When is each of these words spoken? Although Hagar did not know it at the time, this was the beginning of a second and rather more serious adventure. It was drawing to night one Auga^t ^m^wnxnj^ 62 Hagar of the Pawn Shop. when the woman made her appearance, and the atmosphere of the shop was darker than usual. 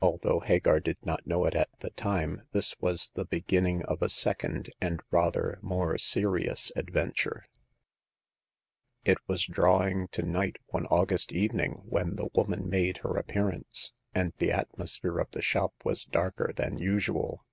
Although 0.00 0.40
Hagar 0.40 0.80
did 0.80 0.96
not 1.06 1.24
know 1.24 1.44
it 1.44 1.54
at 1.54 1.68
the 1.78 1.90
time, 1.90 2.42
this 2.50 2.74
was 2.80 3.10
the 3.14 3.24
beginning 3.24 3.84
of 3.84 4.02
a 4.02 4.08
second 4.08 4.70
and 4.80 5.00
rather 5.12 5.60
more 5.62 5.96
serious 5.98 6.72
adventure. 6.74 7.44
It 9.04 9.18
was 9.28 9.46
drawing 9.46 10.08
to 10.08 10.22
night 10.24 10.56
one 10.70 10.86
Auga^t 10.88 10.90
^m^wnxnj^ 11.06 11.10
62 11.10 11.38
Hagar 11.38 11.50
of 11.52 11.52
the 11.52 11.52
Pawn 11.70 11.76
Shop. 11.84 11.92
when 11.92 12.16
the 12.16 12.28
woman 12.34 12.68
made 12.68 12.96
her 12.98 13.16
appearance, 13.16 13.92
and 14.12 14.32
the 14.38 14.50
atmosphere 14.50 15.20
of 15.20 15.30
the 15.30 15.42
shop 15.42 15.74
was 15.84 16.06
darker 16.06 16.52
than 16.56 16.78
usual. 16.78 17.46